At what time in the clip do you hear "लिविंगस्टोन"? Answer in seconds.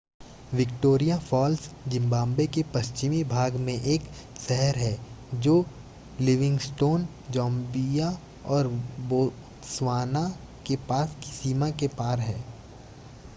6.21-7.07